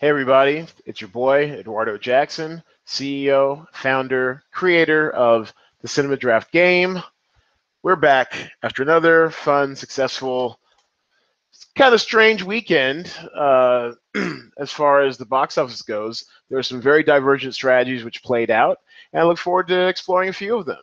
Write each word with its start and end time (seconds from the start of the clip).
Hey, 0.00 0.08
everybody, 0.08 0.66
it's 0.86 1.02
your 1.02 1.08
boy, 1.08 1.50
Eduardo 1.50 1.98
Jackson, 1.98 2.62
CEO, 2.86 3.66
founder, 3.74 4.42
creator 4.50 5.10
of 5.10 5.52
the 5.82 5.88
Cinema 5.88 6.16
Draft 6.16 6.50
Game. 6.50 7.02
We're 7.82 7.96
back 7.96 8.50
after 8.62 8.82
another 8.82 9.28
fun, 9.28 9.76
successful, 9.76 10.58
kind 11.76 11.92
of 11.92 12.00
strange 12.00 12.42
weekend 12.42 13.12
uh, 13.36 13.92
as 14.58 14.72
far 14.72 15.02
as 15.02 15.18
the 15.18 15.26
box 15.26 15.58
office 15.58 15.82
goes. 15.82 16.24
There 16.48 16.56
were 16.56 16.62
some 16.62 16.80
very 16.80 17.02
divergent 17.02 17.52
strategies 17.54 18.02
which 18.02 18.22
played 18.22 18.50
out, 18.50 18.78
and 19.12 19.20
I 19.20 19.26
look 19.26 19.36
forward 19.36 19.68
to 19.68 19.86
exploring 19.86 20.30
a 20.30 20.32
few 20.32 20.56
of 20.56 20.64
them. 20.64 20.80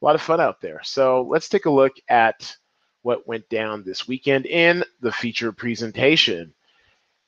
A 0.00 0.04
lot 0.06 0.14
of 0.14 0.22
fun 0.22 0.40
out 0.40 0.62
there. 0.62 0.80
So 0.82 1.26
let's 1.28 1.50
take 1.50 1.66
a 1.66 1.70
look 1.70 1.92
at 2.08 2.56
what 3.02 3.28
went 3.28 3.46
down 3.50 3.84
this 3.84 4.08
weekend 4.08 4.46
in 4.46 4.82
the 5.02 5.12
feature 5.12 5.52
presentation. 5.52 6.54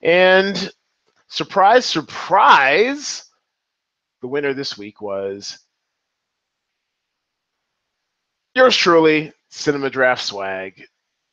And 0.01 0.73
surprise, 1.29 1.87
surprise, 1.87 3.25
the 4.21 4.29
winner 4.29 4.53
this 4.53 4.77
week 4.77 5.01
was 5.01 5.59
yours 8.55 8.77
truly, 8.77 9.33
Cinema 9.51 9.89
Draft 9.89 10.25
Swag, 10.25 10.83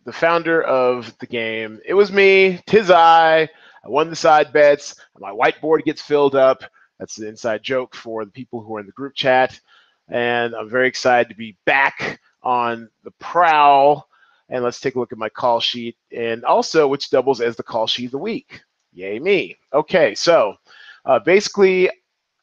the 0.05 0.13
founder 0.13 0.62
of 0.62 1.18
the 1.20 1.26
game. 1.26 1.80
It 1.85 1.95
was 1.95 2.12
me, 2.12 2.62
tis 2.68 2.91
I. 2.91 3.49
I 3.84 3.90
won 3.90 4.09
the 4.09 4.16
side 4.16 4.54
bets. 4.54 4.95
My 5.20 5.31
whiteboard 5.31 5.84
gets 5.84 6.02
filled 6.02 6.35
up. 6.35 6.63
That's 6.99 7.18
an 7.18 7.27
inside 7.27 7.63
joke 7.63 7.96
for 7.96 8.26
the 8.26 8.32
people 8.32 8.62
who 8.62 8.76
are 8.76 8.80
in 8.80 8.85
the 8.85 8.91
group 8.91 9.16
chat. 9.16 9.59
And 10.07 10.55
I'm 10.55 10.70
very 10.70 10.88
excited 10.88 11.30
to 11.30 11.35
be 11.35 11.57
back 11.66 12.20
on 12.43 12.90
the 13.04 13.12
prowl. 13.20 14.07
And 14.49 14.63
let's 14.63 14.80
take 14.80 14.96
a 14.96 14.99
look 14.99 15.12
at 15.12 15.18
my 15.18 15.30
call 15.30 15.59
sheet 15.59 15.98
and 16.16 16.46
also 16.46 16.88
which 16.88 17.09
doubles 17.09 17.41
as 17.41 17.55
the 17.55 17.63
call 17.63 17.88
sheet 17.88 18.05
of 18.05 18.12
the 18.12 18.18
week. 18.20 18.62
Yay 18.95 19.20
me. 19.20 19.58
Okay, 19.73 20.16
so 20.16 20.55
uh, 21.04 21.20
basically, 21.20 21.90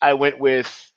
I 0.02 0.12
went 0.12 0.38
with 0.38 0.92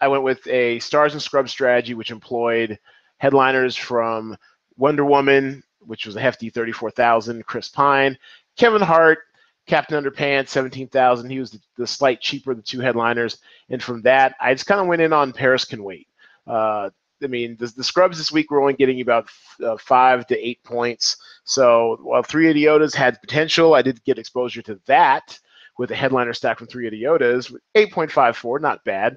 I 0.00 0.08
went 0.08 0.22
with 0.22 0.46
a 0.46 0.78
stars 0.80 1.14
and 1.14 1.22
scrubs 1.22 1.50
strategy, 1.50 1.94
which 1.94 2.10
employed 2.10 2.78
headliners 3.16 3.74
from 3.74 4.36
Wonder 4.76 5.04
Woman, 5.04 5.62
which 5.80 6.04
was 6.04 6.14
a 6.16 6.20
hefty 6.20 6.50
thirty-four 6.50 6.90
thousand. 6.90 7.46
Chris 7.46 7.70
Pine, 7.70 8.18
Kevin 8.58 8.82
Hart, 8.82 9.20
Captain 9.66 10.02
Underpants, 10.02 10.48
seventeen 10.48 10.88
thousand. 10.88 11.30
He 11.30 11.40
was 11.40 11.52
the, 11.52 11.60
the, 11.78 11.86
slight 11.86 12.20
cheaper 12.20 12.50
of 12.50 12.58
the 12.58 12.62
two 12.62 12.80
headliners, 12.80 13.38
and 13.70 13.82
from 13.82 14.02
that, 14.02 14.34
I 14.40 14.52
just 14.52 14.66
kind 14.66 14.80
of 14.80 14.88
went 14.88 15.00
in 15.00 15.14
on 15.14 15.32
Paris 15.32 15.64
Can 15.64 15.82
Wait. 15.82 16.06
Uh, 16.46 16.90
I 17.22 17.26
mean, 17.26 17.56
the, 17.58 17.66
the, 17.66 17.84
scrubs 17.84 18.18
this 18.18 18.32
week 18.32 18.50
were 18.50 18.60
only 18.60 18.74
getting 18.74 19.00
about 19.00 19.28
uh, 19.64 19.76
five 19.76 20.26
to 20.28 20.38
eight 20.38 20.62
points. 20.64 21.16
So 21.44 21.98
while 22.02 22.22
Three 22.22 22.46
Idiotas 22.52 22.94
had 22.94 23.20
potential, 23.20 23.74
I 23.74 23.82
did 23.82 24.04
get 24.04 24.18
exposure 24.18 24.62
to 24.62 24.80
that 24.86 25.38
with 25.78 25.90
a 25.90 25.96
headliner 25.96 26.32
stack 26.32 26.58
from 26.58 26.66
Three 26.66 26.90
Idiotas, 26.90 27.54
8.54, 27.76 28.60
not 28.60 28.84
bad. 28.84 29.16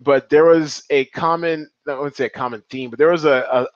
But 0.00 0.30
there 0.30 0.46
was 0.46 0.82
a 0.90 1.04
common, 1.06 1.70
I 1.86 1.94
wouldn't 1.94 2.16
say 2.16 2.24
a 2.24 2.30
common 2.30 2.62
theme, 2.70 2.88
but 2.90 2.98
there 2.98 3.10
was 3.10 3.26
a, 3.26 3.46
a, 3.52 3.66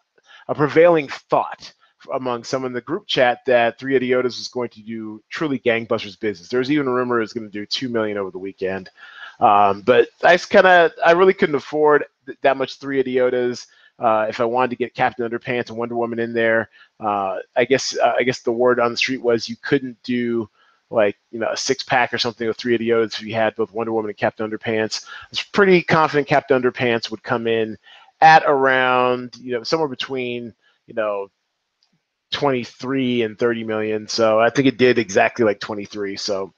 a 0.49 0.55
prevailing 0.55 1.09
thought 1.09 1.73
among 2.13 2.45
some 2.45 2.65
in 2.65 2.73
the 2.73 2.81
group 2.81 3.07
chat 3.07 3.41
that 3.47 3.79
Three 3.79 3.99
Idiotas 3.99 4.39
was 4.39 4.49
going 4.49 4.71
to 4.71 4.83
do 4.83 5.23
truly 5.31 5.59
gangbusters 5.59 6.19
business. 6.19 6.49
There 6.49 6.59
was 6.59 6.71
even 6.71 6.87
a 6.87 6.93
rumor 6.93 7.19
it 7.19 7.23
was 7.23 7.33
going 7.33 7.47
to 7.47 7.53
do 7.53 7.67
two 7.67 7.89
million 7.89 8.19
over 8.19 8.31
the 8.31 8.39
weekend. 8.39 8.91
Um, 9.41 9.83
but 9.83 10.09
I 10.23 10.37
kind 10.37 10.67
of, 10.67 10.93
I 11.05 11.13
really 11.13 11.35
couldn't 11.35 11.55
afford 11.55 12.05
th- 12.27 12.39
that 12.43 12.57
much 12.57 12.79
Three 12.79 13.03
Idiotas. 13.03 13.67
Uh, 13.99 14.27
if 14.29 14.41
I 14.41 14.45
wanted 14.45 14.71
to 14.71 14.77
get 14.77 14.95
Captain 14.95 15.29
Underpants 15.29 15.69
and 15.69 15.79
Wonder 15.79 15.97
Woman 15.97 16.19
in 16.19 16.33
there, 16.33 16.71
uh, 17.01 17.39
I 17.57 17.65
guess 17.65 17.97
uh, 17.97 18.15
I 18.19 18.25
guess 18.25 18.41
the 18.41 18.53
word 18.53 18.81
on 18.81 18.91
the 18.91 18.97
street 18.97 19.23
was 19.23 19.49
you 19.49 19.57
couldn't 19.63 19.97
do 20.03 20.49
like 20.91 21.17
you 21.31 21.39
know 21.39 21.51
a 21.51 21.57
six 21.57 21.83
pack 21.85 22.13
or 22.13 22.19
something 22.19 22.47
with 22.49 22.57
Three 22.57 22.77
Idiotas 22.77 23.15
if 23.15 23.23
you 23.23 23.35
had 23.35 23.55
both 23.55 23.73
Wonder 23.73 23.93
Woman 23.93 24.11
and 24.11 24.19
Captain 24.19 24.49
Underpants. 24.51 25.07
I 25.07 25.27
was 25.31 25.43
pretty 25.43 25.83
confident 25.83 26.27
Captain 26.29 26.61
Underpants 26.61 27.11
would 27.11 27.23
come 27.23 27.47
in 27.47 27.79
at 28.21 28.43
around 28.47 29.37
you 29.37 29.53
know 29.53 29.63
somewhere 29.63 29.89
between 29.89 30.53
you 30.87 30.95
know 30.95 31.29
23 32.33 33.23
and 33.23 33.39
30 33.39 33.65
million. 33.65 34.09
So 34.09 34.41
I 34.41 34.51
think 34.51 34.67
it 34.67 34.77
did 34.77 34.99
exactly 34.99 35.45
like 35.45 35.61
23. 35.61 36.17
So 36.17 36.53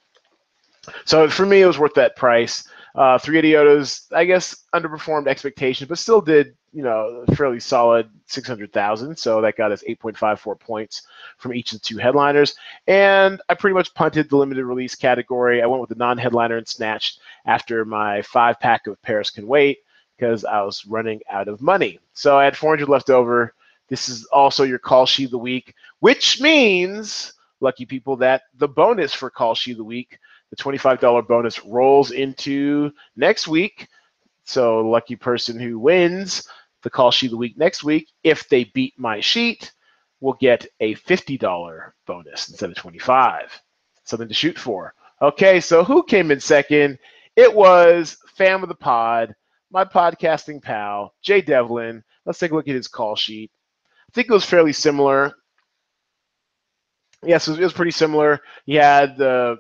so 1.04 1.28
for 1.28 1.46
me, 1.46 1.62
it 1.62 1.66
was 1.66 1.78
worth 1.78 1.94
that 1.94 2.16
price. 2.16 2.64
Uh, 2.96 3.18
three 3.18 3.36
Idiotas, 3.36 4.10
I 4.14 4.24
guess, 4.24 4.64
underperformed 4.74 5.26
expectations, 5.26 5.86
but 5.86 5.98
still 5.98 6.22
did, 6.22 6.56
you 6.72 6.82
know, 6.82 7.26
fairly 7.34 7.60
solid 7.60 8.08
600,000. 8.26 9.14
So 9.16 9.42
that 9.42 9.56
got 9.56 9.70
us 9.70 9.84
8.54 9.86 10.58
points 10.58 11.02
from 11.36 11.52
each 11.52 11.72
of 11.72 11.80
the 11.80 11.84
two 11.84 11.98
headliners. 11.98 12.56
And 12.86 13.42
I 13.50 13.54
pretty 13.54 13.74
much 13.74 13.92
punted 13.92 14.30
the 14.30 14.38
limited 14.38 14.64
release 14.64 14.94
category. 14.94 15.62
I 15.62 15.66
went 15.66 15.82
with 15.82 15.90
the 15.90 15.96
non-headliner 15.96 16.56
and 16.56 16.66
snatched 16.66 17.20
after 17.44 17.84
my 17.84 18.22
five 18.22 18.58
pack 18.60 18.86
of 18.86 19.00
Paris 19.02 19.28
Can 19.28 19.46
Wait 19.46 19.80
because 20.16 20.46
I 20.46 20.62
was 20.62 20.86
running 20.86 21.20
out 21.30 21.48
of 21.48 21.60
money. 21.60 22.00
So 22.14 22.38
I 22.38 22.44
had 22.44 22.56
400 22.56 22.88
left 22.88 23.10
over. 23.10 23.52
This 23.88 24.08
is 24.08 24.24
also 24.26 24.64
your 24.64 24.78
call 24.78 25.04
sheet 25.04 25.26
of 25.26 25.30
the 25.32 25.38
week, 25.38 25.74
which 26.00 26.40
means, 26.40 27.34
lucky 27.60 27.84
people, 27.84 28.16
that 28.16 28.44
the 28.56 28.68
bonus 28.68 29.12
for 29.12 29.28
call 29.28 29.54
sheet 29.54 29.72
of 29.72 29.78
the 29.78 29.84
week 29.84 30.18
the 30.50 30.56
$25 30.56 31.26
bonus 31.26 31.64
rolls 31.64 32.10
into 32.10 32.90
next 33.16 33.48
week. 33.48 33.88
So 34.44 34.80
lucky 34.80 35.16
person 35.16 35.58
who 35.58 35.78
wins 35.78 36.48
the 36.82 36.90
call 36.90 37.10
sheet 37.10 37.26
of 37.26 37.32
the 37.32 37.36
week 37.36 37.58
next 37.58 37.82
week, 37.82 38.08
if 38.22 38.48
they 38.48 38.64
beat 38.64 38.94
my 38.96 39.18
sheet, 39.20 39.72
will 40.20 40.34
get 40.34 40.66
a 40.80 40.94
$50 40.94 41.92
bonus 42.06 42.48
instead 42.48 42.70
of 42.70 42.76
25. 42.76 43.60
Something 44.04 44.28
to 44.28 44.34
shoot 44.34 44.56
for. 44.56 44.94
Okay, 45.20 45.60
so 45.60 45.82
who 45.82 46.04
came 46.04 46.30
in 46.30 46.38
second? 46.38 46.98
It 47.34 47.52
was 47.52 48.16
fam 48.36 48.62
of 48.62 48.68
the 48.68 48.74
pod, 48.74 49.34
my 49.70 49.84
podcasting 49.84 50.62
pal, 50.62 51.12
Jay 51.22 51.40
Devlin. 51.40 52.04
Let's 52.24 52.38
take 52.38 52.52
a 52.52 52.54
look 52.54 52.68
at 52.68 52.74
his 52.74 52.88
call 52.88 53.16
sheet. 53.16 53.50
I 54.08 54.12
think 54.14 54.28
it 54.28 54.32
was 54.32 54.44
fairly 54.44 54.72
similar. 54.72 55.34
Yes, 57.24 57.48
it 57.48 57.52
was, 57.52 57.60
it 57.60 57.64
was 57.64 57.72
pretty 57.72 57.90
similar. 57.90 58.40
He 58.64 58.74
had 58.74 59.16
the 59.16 59.56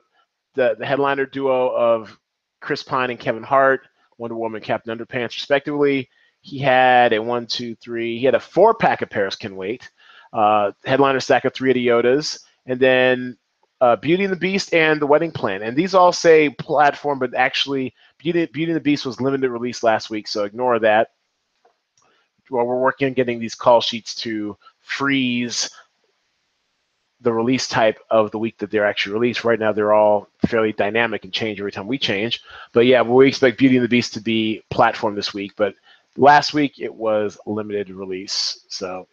the, 0.56 0.74
the 0.78 0.86
headliner 0.86 1.26
duo 1.26 1.68
of 1.68 2.18
Chris 2.60 2.82
Pine 2.82 3.10
and 3.10 3.20
Kevin 3.20 3.42
Hart, 3.42 3.86
Wonder 4.18 4.36
Woman, 4.36 4.60
Captain 4.60 4.96
Underpants, 4.96 5.36
respectively. 5.36 6.08
He 6.40 6.58
had 6.58 7.12
a 7.12 7.22
one, 7.22 7.46
two, 7.46 7.76
three. 7.76 8.18
He 8.18 8.24
had 8.24 8.34
a 8.34 8.40
four 8.40 8.74
pack 8.74 9.02
of 9.02 9.10
Paris 9.10 9.36
Can 9.36 9.56
Wait, 9.56 9.90
uh, 10.32 10.72
headliner 10.84 11.20
stack 11.20 11.44
of 11.44 11.54
three 11.54 11.72
Idiotas, 11.72 12.40
and 12.66 12.80
then 12.80 13.36
uh, 13.80 13.96
Beauty 13.96 14.24
and 14.24 14.32
the 14.32 14.38
Beast 14.38 14.72
and 14.72 15.00
The 15.00 15.06
Wedding 15.06 15.32
Plan. 15.32 15.62
And 15.62 15.76
these 15.76 15.94
all 15.94 16.12
say 16.12 16.50
platform, 16.50 17.18
but 17.18 17.34
actually, 17.34 17.94
Beauty, 18.18 18.46
Beauty 18.46 18.72
and 18.72 18.76
the 18.76 18.80
Beast 18.80 19.04
was 19.04 19.20
limited 19.20 19.50
release 19.50 19.82
last 19.82 20.08
week, 20.08 20.26
so 20.26 20.44
ignore 20.44 20.78
that. 20.78 21.10
Well, 22.50 22.64
we're 22.64 22.80
working 22.80 23.08
on 23.08 23.14
getting 23.14 23.38
these 23.38 23.56
call 23.56 23.80
sheets 23.80 24.14
to 24.16 24.56
freeze 24.80 25.68
the 27.20 27.32
release 27.32 27.66
type 27.66 27.98
of 28.10 28.30
the 28.30 28.38
week 28.38 28.58
that 28.58 28.70
they're 28.70 28.86
actually 28.86 29.14
released. 29.14 29.44
Right 29.44 29.58
now, 29.58 29.72
they're 29.72 29.94
all 29.94 30.28
fairly 30.46 30.72
dynamic 30.72 31.24
and 31.24 31.32
change 31.32 31.58
every 31.58 31.72
time 31.72 31.86
we 31.86 31.98
change. 31.98 32.42
But 32.72 32.86
yeah, 32.86 33.02
we 33.02 33.28
expect 33.28 33.58
Beauty 33.58 33.76
and 33.76 33.84
the 33.84 33.88
Beast 33.88 34.14
to 34.14 34.20
be 34.20 34.62
platform 34.70 35.14
this 35.14 35.32
week. 35.32 35.52
But 35.56 35.74
last 36.16 36.54
week 36.54 36.78
it 36.78 36.94
was 36.94 37.38
limited 37.46 37.90
release. 37.90 38.64
So 38.68 39.08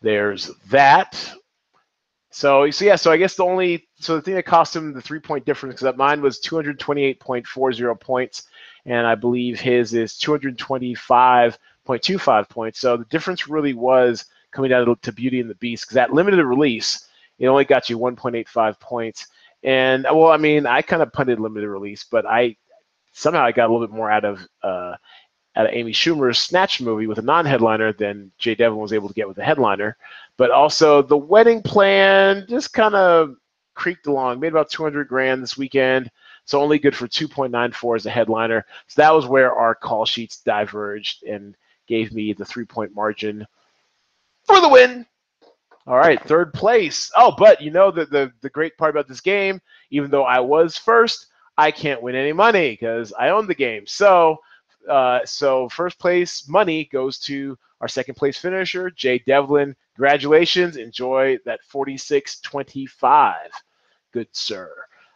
there's 0.00 0.50
that. 0.70 1.32
So, 2.30 2.70
so 2.70 2.84
yeah, 2.84 2.96
so 2.96 3.10
I 3.10 3.16
guess 3.16 3.34
the 3.34 3.44
only 3.44 3.88
so 3.98 4.14
the 4.14 4.22
thing 4.22 4.34
that 4.34 4.44
cost 4.44 4.76
him 4.76 4.92
the 4.92 5.02
three 5.02 5.18
point 5.18 5.44
difference 5.44 5.74
because 5.74 5.84
that 5.84 5.96
mine 5.96 6.22
was 6.22 6.40
228.40 6.40 8.00
points, 8.00 8.44
and 8.86 9.04
I 9.06 9.16
believe 9.16 9.58
his 9.58 9.94
is 9.94 10.12
225.25 10.14 12.48
points. 12.48 12.78
So 12.78 12.96
the 12.96 13.04
difference 13.06 13.48
really 13.48 13.74
was 13.74 14.26
coming 14.52 14.70
down 14.70 14.96
to 15.02 15.12
Beauty 15.12 15.40
and 15.40 15.50
the 15.50 15.54
Beast 15.56 15.84
because 15.84 15.94
that 15.94 16.12
limited 16.12 16.44
release 16.44 17.08
it 17.40 17.46
only 17.46 17.64
got 17.64 17.90
you 17.90 17.98
1.85 17.98 18.78
points. 18.78 19.26
And 19.64 20.04
well, 20.04 20.30
I 20.30 20.36
mean, 20.36 20.66
I 20.66 20.82
kind 20.82 21.02
of 21.02 21.12
punted 21.12 21.40
limited 21.40 21.68
release, 21.68 22.04
but 22.04 22.26
I 22.26 22.56
somehow 23.12 23.42
I 23.42 23.52
got 23.52 23.68
a 23.68 23.72
little 23.72 23.86
bit 23.86 23.94
more 23.94 24.10
out 24.10 24.24
of 24.24 24.46
uh, 24.62 24.94
out 25.56 25.66
of 25.66 25.72
Amy 25.72 25.92
Schumer's 25.92 26.38
Snatch 26.38 26.80
movie 26.80 27.06
with 27.06 27.18
a 27.18 27.22
non-headliner 27.22 27.92
than 27.94 28.30
Jay 28.38 28.54
Devlin 28.54 28.80
was 28.80 28.92
able 28.92 29.08
to 29.08 29.14
get 29.14 29.26
with 29.26 29.38
a 29.38 29.44
headliner. 29.44 29.96
But 30.36 30.50
also 30.50 31.02
the 31.02 31.16
wedding 31.16 31.62
plan 31.62 32.46
just 32.48 32.72
kind 32.72 32.94
of 32.94 33.36
creaked 33.74 34.06
along, 34.06 34.38
made 34.40 34.52
about 34.52 34.70
200 34.70 35.08
grand 35.08 35.42
this 35.42 35.56
weekend. 35.56 36.10
So 36.44 36.60
only 36.60 36.78
good 36.78 36.96
for 36.96 37.08
2.94 37.08 37.96
as 37.96 38.06
a 38.06 38.10
headliner. 38.10 38.64
So 38.86 39.02
that 39.02 39.14
was 39.14 39.26
where 39.26 39.52
our 39.54 39.74
call 39.74 40.04
sheets 40.04 40.40
diverged 40.40 41.24
and 41.24 41.56
gave 41.86 42.12
me 42.12 42.32
the 42.32 42.44
three-point 42.44 42.94
margin 42.94 43.46
for 44.54 44.60
the 44.60 44.68
win. 44.68 45.06
All 45.86 45.96
right, 45.96 46.22
third 46.26 46.52
place. 46.52 47.10
Oh, 47.16 47.34
but 47.36 47.60
you 47.60 47.70
know 47.70 47.90
the, 47.90 48.04
the 48.06 48.32
the 48.42 48.50
great 48.50 48.76
part 48.76 48.90
about 48.90 49.08
this 49.08 49.20
game, 49.20 49.60
even 49.90 50.10
though 50.10 50.24
I 50.24 50.40
was 50.40 50.76
first, 50.76 51.26
I 51.56 51.70
can't 51.70 52.02
win 52.02 52.14
any 52.14 52.32
money 52.32 52.70
because 52.70 53.12
I 53.18 53.30
own 53.30 53.46
the 53.46 53.54
game. 53.54 53.86
So 53.86 54.38
uh, 54.88 55.20
so 55.24 55.68
first 55.68 55.98
place 55.98 56.48
money 56.48 56.88
goes 56.92 57.18
to 57.20 57.58
our 57.80 57.88
second 57.88 58.14
place 58.14 58.38
finisher, 58.38 58.90
Jay 58.90 59.18
Devlin. 59.26 59.74
Congratulations. 59.96 60.76
Enjoy 60.76 61.38
that 61.44 61.60
46-25. 61.72 63.34
Good 64.12 64.28
sir. 64.32 64.70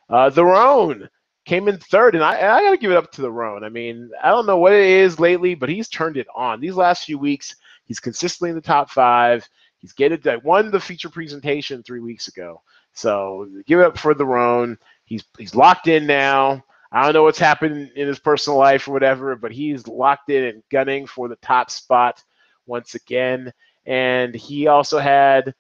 Uh, 0.09 0.31
the 0.31 0.45
Roan 0.45 1.09
came 1.45 1.69
in 1.69 1.79
third, 1.79 2.15
and 2.15 2.25
I, 2.25 2.37
I 2.37 2.63
got 2.63 2.71
to 2.71 2.77
give 2.77 2.91
it 2.91 2.97
up 2.97 3.13
to 3.13 3.23
the 3.23 3.31
Roan. 3.31 3.65
I 3.65 3.69
mean, 3.69 4.11
I 4.23 4.31
don't 4.31 4.47
know 4.47 4.59
what 4.59 4.73
it 4.73 4.87
is 4.87 5.21
lately, 5.21 5.55
but 5.55 5.69
he's 5.69 5.89
turned 5.89 6.17
it 6.17 6.27
on. 6.35 6.61
These 6.61 6.77
last 6.77 7.05
few 7.05 7.19
weeks, 7.19 7.57
he's 7.85 8.01
consistently 8.01 8.51
in 8.51 8.57
the 8.57 8.63
top 8.63 8.91
five. 8.91 9.49
He's 9.79 9.93
getting 9.93 10.21
that 10.21 10.45
won 10.45 10.71
the 10.71 10.81
feature 10.81 11.11
presentation 11.11 11.83
three 11.83 12.01
weeks 12.01 12.29
ago. 12.29 12.63
So 12.95 13.49
give 13.67 13.81
it 13.81 13.87
up 13.87 13.99
for 13.99 14.15
the 14.15 14.25
Roan. 14.25 14.79
He's 15.05 15.25
he's 15.39 15.55
locked 15.55 15.89
in 15.89 16.07
now. 16.07 16.65
I 16.93 17.03
don't 17.03 17.13
know 17.13 17.25
what's 17.25 17.41
happened 17.41 17.91
in 17.97 18.07
his 18.07 18.21
personal 18.21 18.59
life 18.59 18.87
or 18.87 18.93
whatever, 18.93 19.35
but 19.35 19.51
he's 19.51 19.89
locked 19.89 20.31
in 20.31 20.45
and 20.45 20.63
gunning 20.71 21.07
for 21.07 21.29
the 21.29 21.37
top 21.37 21.71
spot 21.71 22.23
once 22.67 22.95
again. 22.95 23.53
And 23.85 24.35
he 24.35 24.69
also 24.69 24.99
had 24.99 25.55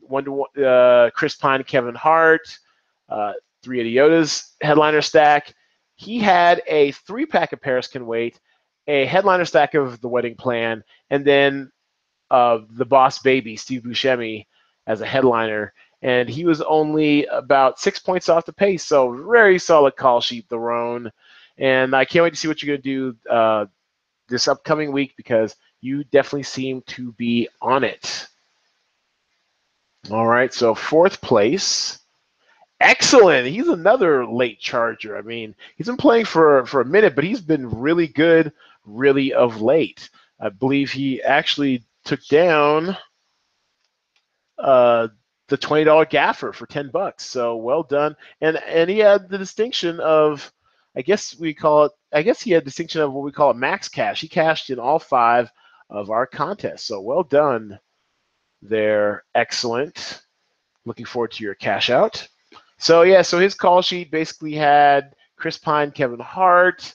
one 0.00 0.24
to 0.24 0.42
uh, 0.64 1.10
Chris 1.10 1.34
Pine, 1.34 1.64
Kevin 1.64 1.96
Hart, 1.96 2.56
uh, 3.08 3.32
three 3.62 3.80
idiotas 3.80 4.54
headliner 4.62 5.02
stack. 5.02 5.52
He 5.96 6.20
had 6.20 6.62
a 6.68 6.92
three 6.92 7.26
pack 7.26 7.52
of 7.52 7.60
Paris 7.60 7.88
Can 7.88 8.06
Wait, 8.06 8.40
a 8.86 9.04
headliner 9.04 9.44
stack 9.44 9.74
of 9.74 10.00
The 10.00 10.08
Wedding 10.08 10.36
Plan, 10.36 10.84
and 11.10 11.24
then 11.24 11.70
uh, 12.30 12.58
the 12.70 12.84
Boss 12.84 13.18
Baby, 13.20 13.56
Steve 13.56 13.82
Buscemi, 13.82 14.46
as 14.86 15.00
a 15.00 15.06
headliner. 15.06 15.72
And 16.02 16.28
he 16.28 16.44
was 16.44 16.60
only 16.62 17.26
about 17.26 17.80
six 17.80 17.98
points 17.98 18.28
off 18.28 18.46
the 18.46 18.52
pace. 18.52 18.84
So, 18.84 19.10
very 19.30 19.58
solid 19.58 19.96
call 19.96 20.20
sheet, 20.20 20.48
the 20.48 20.58
Roan. 20.58 21.10
And 21.56 21.94
I 21.94 22.04
can't 22.04 22.22
wait 22.22 22.30
to 22.30 22.36
see 22.36 22.46
what 22.46 22.62
you're 22.62 22.76
to 22.76 22.82
do 22.82 23.16
uh, 23.28 23.66
this 24.28 24.46
upcoming 24.46 24.92
week 24.92 25.14
because 25.16 25.56
you 25.80 26.04
definitely 26.04 26.44
seem 26.44 26.82
to 26.82 27.12
be 27.12 27.48
on 27.60 27.82
it. 27.82 28.28
All 30.10 30.26
right, 30.26 30.54
so 30.54 30.74
fourth 30.74 31.20
place. 31.20 31.98
Excellent. 32.80 33.48
He's 33.48 33.68
another 33.68 34.24
late 34.24 34.60
charger. 34.60 35.18
I 35.18 35.22
mean, 35.22 35.54
he's 35.76 35.88
been 35.88 35.96
playing 35.96 36.26
for 36.26 36.64
for 36.66 36.80
a 36.80 36.84
minute, 36.84 37.16
but 37.16 37.24
he's 37.24 37.40
been 37.40 37.68
really 37.68 38.06
good, 38.06 38.52
really 38.86 39.32
of 39.32 39.60
late. 39.60 40.08
I 40.40 40.48
believe 40.50 40.90
he 40.90 41.22
actually 41.22 41.84
took 42.04 42.24
down 42.26 42.96
uh, 44.58 45.08
the 45.48 45.56
twenty 45.56 45.84
dollar 45.84 46.04
gaffer 46.04 46.52
for 46.52 46.66
ten 46.66 46.90
bucks. 46.90 47.24
So 47.24 47.56
well 47.56 47.82
done. 47.82 48.16
And 48.40 48.56
and 48.56 48.88
he 48.88 48.98
had 48.98 49.28
the 49.28 49.38
distinction 49.38 50.00
of, 50.00 50.52
I 50.96 51.02
guess 51.02 51.38
we 51.38 51.54
call 51.54 51.86
it. 51.86 51.92
I 52.12 52.22
guess 52.22 52.40
he 52.40 52.52
had 52.52 52.62
the 52.62 52.70
distinction 52.70 53.00
of 53.00 53.12
what 53.12 53.24
we 53.24 53.32
call 53.32 53.50
it 53.50 53.56
max 53.56 53.88
cash. 53.88 54.20
He 54.20 54.28
cashed 54.28 54.70
in 54.70 54.78
all 54.78 54.98
five 54.98 55.50
of 55.90 56.10
our 56.10 56.26
contests. 56.26 56.84
So 56.84 57.00
well 57.00 57.22
done 57.22 57.78
there. 58.62 59.24
Excellent. 59.34 60.22
Looking 60.84 61.06
forward 61.06 61.32
to 61.32 61.44
your 61.44 61.54
cash 61.54 61.90
out. 61.90 62.26
So 62.78 63.02
yeah, 63.02 63.22
so 63.22 63.38
his 63.38 63.54
call 63.54 63.82
sheet 63.82 64.10
basically 64.10 64.54
had 64.54 65.14
Chris 65.36 65.58
Pine, 65.58 65.90
Kevin 65.90 66.20
Hart, 66.20 66.94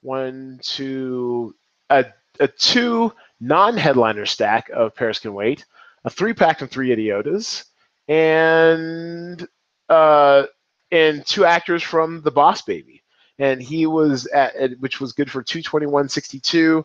one, 0.00 0.60
two, 0.62 1.54
a, 1.90 2.06
a 2.40 2.48
two 2.48 3.12
non-headliner 3.40 4.26
stack 4.26 4.68
of 4.70 4.94
Paris 4.94 5.18
Can 5.18 5.34
Wait, 5.34 5.64
a 6.04 6.10
three-pack 6.10 6.60
of 6.62 6.70
Three 6.70 6.90
Idiotas, 6.90 7.64
and 8.08 9.46
uh, 9.88 10.44
and 10.90 11.26
two 11.26 11.44
actors 11.44 11.82
from 11.82 12.22
The 12.22 12.30
Boss 12.30 12.62
Baby. 12.62 13.02
And 13.38 13.62
he 13.62 13.86
was 13.86 14.26
at, 14.28 14.72
which 14.80 15.00
was 15.00 15.12
good 15.12 15.30
for 15.30 15.44
221.62, 15.44 16.82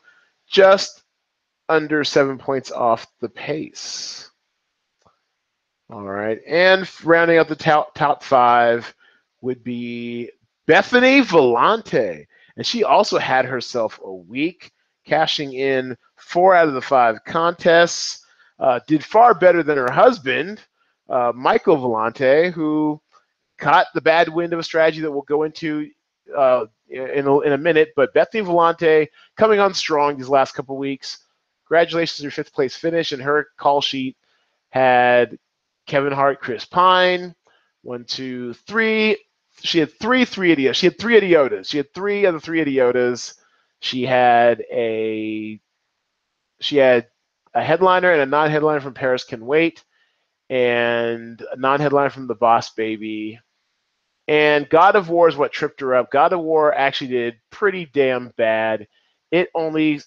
just 0.48 1.04
under 1.70 2.04
seven 2.04 2.38
points 2.38 2.72
off 2.72 3.08
the 3.22 3.30
pace. 3.30 4.30
All 5.92 6.04
right. 6.04 6.40
And 6.48 6.90
rounding 7.04 7.38
out 7.38 7.48
the 7.48 7.56
top, 7.56 7.96
top 7.96 8.24
five 8.24 8.94
would 9.42 9.64
be 9.64 10.30
Bethany 10.68 11.22
Vellante. 11.22 12.26
And 12.56 12.66
she 12.66 12.84
also 12.84 13.18
had 13.18 13.46
herself 13.46 14.00
a 14.04 14.14
week, 14.14 14.72
cashing 15.06 15.54
in 15.54 15.98
four 16.16 16.56
out 16.56 16.68
of 16.68 16.74
the 16.74 16.82
five 16.82 17.24
contests. 17.26 18.26
Uh, 18.60 18.80
did 18.88 19.04
far 19.04 19.34
better 19.34 19.64
than 19.64 19.78
her 19.78 19.92
husband, 19.92 20.62
uh, 21.10 21.32
Michael 21.36 21.78
Vellante, 21.78 22.52
who 22.52 23.02
caught 23.58 23.88
the 23.94 24.02
bad 24.02 24.30
wind 24.30 24.54
of 24.54 24.60
a 24.60 24.64
strategy 24.64 25.02
that 25.02 25.12
we'll 25.12 25.24
go 25.24 25.44
into 25.44 25.90
uh, 26.38 26.66
in, 26.88 27.28
a, 27.28 27.40
in 27.40 27.54
a 27.54 27.58
minute. 27.58 27.90
But 27.96 28.14
Bethany 28.14 28.44
Vellante 28.44 29.08
coming 29.36 29.60
on 29.60 29.74
strong 29.74 30.18
these 30.18 30.30
last 30.30 30.54
couple 30.54 30.78
weeks 30.78 31.24
congratulations 31.74 32.20
on 32.20 32.26
your 32.26 32.32
fifth 32.32 32.54
place 32.54 32.76
finish. 32.76 33.12
And 33.12 33.22
her 33.22 33.48
call 33.58 33.82
sheet 33.82 34.16
had 34.70 35.38
Kevin 35.88 36.14
Hart, 36.14 36.40
Chris 36.40 36.66
Pine, 36.66 37.34
one, 37.82 38.06
two, 38.06 38.54
three. 38.54 39.18
She 39.62 39.80
had 39.80 39.92
three 40.00 40.24
three 40.26 40.56
idiotas. 40.56 40.76
She 40.76 40.88
had 40.88 41.00
three 41.00 41.20
idiotas. 41.20 41.70
She 41.70 41.78
had 41.78 41.92
three 41.94 42.26
of 42.26 42.34
the 42.36 42.40
three 42.40 42.64
idiotas. 42.64 43.34
She 43.84 44.04
had 44.04 44.64
a 44.72 45.60
she 46.62 46.78
had 46.78 47.08
a 47.54 47.62
headliner 47.62 48.12
and 48.14 48.22
a 48.22 48.26
non-headliner 48.26 48.80
from 48.80 48.94
Paris 48.94 49.26
Can 49.26 49.46
Wait, 49.46 49.84
and 50.50 51.42
a 51.52 51.58
non-headliner 51.58 52.10
from 52.10 52.28
The 52.28 52.36
Boss 52.36 52.70
Baby. 52.70 53.40
And 54.30 54.70
God 54.70 54.96
of 54.96 55.10
War 55.10 55.28
is 55.28 55.36
what 55.36 55.52
tripped 55.52 55.82
her 55.82 55.96
up. 55.96 56.12
God 56.12 56.32
of 56.32 56.40
War 56.40 56.74
actually 56.74 57.10
did 57.10 57.36
pretty 57.52 57.86
damn 57.86 58.30
bad. 58.38 58.88
It 59.32 59.50
only 59.54 60.00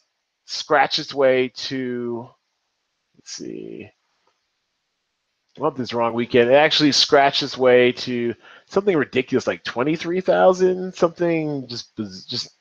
scratch 0.46 0.99
its 0.99 1.12
way 1.12 1.49
to 1.56 2.31
let's 3.17 3.31
see. 3.32 3.90
This 5.76 5.93
wrong 5.93 6.14
weekend. 6.14 6.50
It 6.50 6.55
actually 6.55 6.93
scratched 6.93 7.43
its 7.43 7.58
way 7.58 7.93
to 7.93 8.34
something 8.69 8.96
ridiculous 8.96 9.46
like 9.46 9.64
twenty 9.64 9.96
three 9.96 10.23
thousand, 10.23 10.94
something 10.94 11.69
just 11.69 11.94
just 12.26 12.56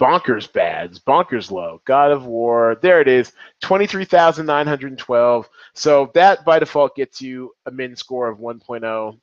bonkers 0.00 0.52
bads, 0.52 0.98
bonkers 0.98 1.50
low. 1.50 1.80
God 1.84 2.10
of 2.10 2.26
War, 2.26 2.76
there 2.82 3.00
it 3.00 3.08
is, 3.08 3.32
twenty 3.60 3.86
three 3.86 4.04
thousand 4.04 4.46
nine 4.46 4.66
hundred 4.66 4.96
twelve. 4.98 5.48
So 5.74 6.10
that 6.14 6.44
by 6.44 6.58
default 6.58 6.96
gets 6.96 7.20
you 7.20 7.52
a 7.66 7.70
min 7.70 7.96
score 7.96 8.28
of 8.28 8.38
1.0, 8.38 9.18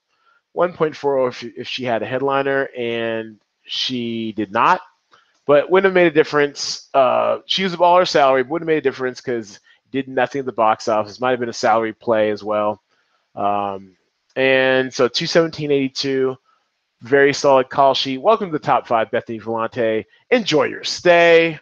1.40 0.56 1.30
if, 1.30 1.44
if 1.58 1.68
she 1.68 1.84
had 1.84 2.02
a 2.02 2.06
headliner, 2.08 2.70
and 2.78 3.40
she 3.64 4.34
did 4.34 4.52
not 4.52 4.82
but 5.46 5.70
wouldn't 5.70 5.86
have 5.86 5.94
made 5.94 6.08
a 6.08 6.16
difference. 6.16 6.88
Uh, 6.94 7.40
she 7.46 7.64
used 7.64 7.74
up 7.76 7.82
all 7.82 7.98
her 7.98 8.06
salary, 8.06 8.44
wouldn't 8.44 8.70
have 8.70 8.74
made 8.74 8.80
a 8.80 8.90
difference 8.90 9.20
because 9.20 9.60
did 9.92 10.08
nothing 10.08 10.40
at 10.40 10.46
the 10.46 10.52
box 10.52 10.88
office. 10.88 11.20
Might 11.20 11.32
have 11.32 11.40
been 11.40 11.50
a 11.50 11.54
salary 11.54 11.94
play 11.94 12.32
as 12.32 12.44
well. 12.44 12.82
Um, 13.36 13.96
and 14.36 14.94
so 14.94 15.10
217.82, 15.10 16.38
very 17.02 17.34
solid 17.34 17.70
call 17.70 17.94
sheet. 17.94 18.20
Welcome 18.20 18.48
to 18.48 18.52
the 18.52 18.60
top 18.60 18.88
five, 18.88 19.10
Bethany 19.10 19.40
Vellante. 19.40 20.06
Enjoy 20.30 20.66
your 20.66 20.84
stay. 20.84 21.60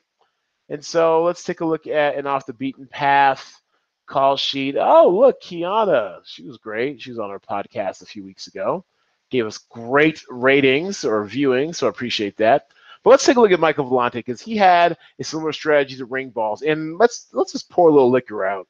And 0.68 0.84
so 0.84 1.24
let's 1.24 1.44
take 1.44 1.62
a 1.62 1.66
look 1.66 1.88
at 1.88 2.16
an 2.16 2.28
off 2.28 2.46
the 2.46 2.54
beaten 2.54 2.88
path 2.88 3.62
call 4.06 4.36
sheet. 4.36 4.75
Oh, 4.78 5.10
look, 5.10 5.42
Kiana. 5.42 6.20
She 6.25 6.44
was 6.44 6.58
great. 6.58 7.02
She 7.02 7.10
was 7.10 7.20
on 7.20 7.30
our 7.30 7.40
podcast 7.40 8.02
a 8.02 8.06
few 8.06 8.24
weeks 8.24 8.48
ago. 8.48 8.84
Gave 9.32 9.46
us 9.46 9.58
great 9.58 10.22
ratings 10.30 11.06
or 11.06 11.24
viewing, 11.24 11.72
so 11.72 11.88
I 11.88 11.90
appreciate 11.90 12.36
that. 12.38 12.68
But 13.04 13.12
let's 13.12 13.25
take 13.25 13.38
a 13.38 13.42
look 13.42 13.52
at 13.52 13.60
Michael 13.60 13.90
Vellante 13.90 14.13
because 14.13 14.42
he 14.42 14.58
had 14.58 14.98
a 15.20 15.24
similar 15.24 15.54
strategy 15.54 15.96
to 15.98 16.06
ring 16.06 16.32
balls. 16.32 16.63
And 16.63 16.98
let's 16.98 17.28
let's 17.32 17.54
just 17.54 17.70
pour 17.70 17.90
a 17.90 17.94
little 17.94 18.12
liquor 18.12 18.46
out 18.46 18.68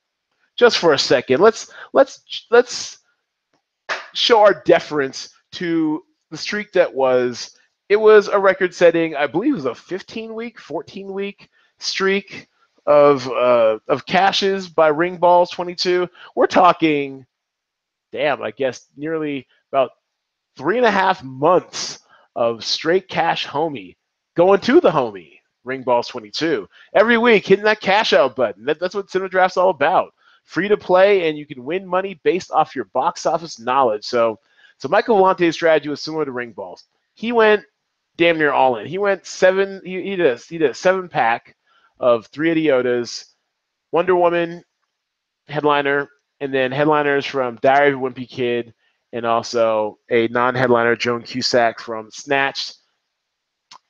just 0.55 0.77
for 0.77 0.93
a 0.93 0.99
second. 0.99 1.41
Let's 1.41 1.73
let's 1.93 2.45
let's 2.51 2.99
show 4.13 4.41
our 4.41 4.61
deference 4.65 5.29
to 5.53 6.03
the 6.29 6.37
streak 6.37 6.71
that 6.73 6.93
was. 6.93 7.55
It 7.87 7.99
was 7.99 8.27
a 8.27 8.37
record-setting, 8.37 9.15
I 9.15 9.25
believe, 9.25 9.53
it 9.53 9.55
was 9.55 9.65
a 9.65 9.71
15-week, 9.71 10.59
14-week 10.59 11.49
streak 11.79 12.47
of 12.85 13.27
uh, 13.27 13.79
of 13.87 14.05
cashes 14.05 14.67
by 14.67 14.87
ring 14.87 15.17
balls 15.17 15.49
22. 15.51 16.07
We're 16.35 16.47
talking, 16.47 17.25
damn, 18.11 18.41
I 18.41 18.51
guess 18.51 18.87
nearly 18.95 19.47
about 19.71 19.91
three 20.55 20.77
and 20.77 20.85
a 20.85 20.91
half 20.91 21.23
months 21.23 21.99
of 22.35 22.63
straight 22.63 23.07
cash 23.07 23.45
homie 23.47 23.95
going 24.35 24.59
to 24.61 24.79
the 24.79 24.89
homie, 24.89 25.39
Ring 25.63 25.83
Balls 25.83 26.07
22. 26.07 26.67
Every 26.93 27.17
week, 27.17 27.45
hitting 27.45 27.65
that 27.65 27.81
cash 27.81 28.13
out 28.13 28.35
button. 28.35 28.65
That, 28.65 28.79
that's 28.79 28.95
what 28.95 29.09
Cinema 29.09 29.29
Draft's 29.29 29.57
all 29.57 29.69
about. 29.69 30.13
Free 30.45 30.67
to 30.67 30.77
play, 30.77 31.27
and 31.27 31.37
you 31.37 31.45
can 31.45 31.63
win 31.63 31.85
money 31.85 32.19
based 32.23 32.51
off 32.51 32.75
your 32.75 32.85
box 32.85 33.25
office 33.25 33.59
knowledge. 33.59 34.05
So, 34.05 34.39
so 34.79 34.89
Michael 34.89 35.17
Vellante's 35.17 35.55
strategy 35.55 35.89
was 35.89 36.01
similar 36.01 36.25
to 36.25 36.31
Ring 36.31 36.53
Balls. 36.53 36.85
He 37.15 37.31
went 37.31 37.63
damn 38.17 38.37
near 38.37 38.51
all 38.51 38.77
in. 38.77 38.87
He 38.87 38.97
went 38.97 39.25
seven. 39.25 39.81
He, 39.85 40.01
he 40.01 40.15
did 40.15 40.25
a, 40.25 40.37
he 40.37 40.57
did 40.57 40.71
a 40.71 40.75
seven 40.75 41.09
pack 41.09 41.55
of 41.99 42.27
three 42.27 42.49
idiotas, 42.51 43.25
Wonder 43.91 44.15
Woman 44.15 44.63
headliner, 45.47 46.09
and 46.41 46.53
then 46.53 46.71
headliners 46.71 47.25
from 47.25 47.59
Diary 47.61 47.93
of 47.93 47.99
a 47.99 48.01
Wimpy 48.01 48.29
Kid, 48.29 48.73
and 49.13 49.25
also 49.25 49.99
a 50.09 50.27
non-headliner 50.29 50.95
Joan 50.95 51.23
Cusack 51.23 51.79
from 51.79 52.09
Snatched 52.11 52.75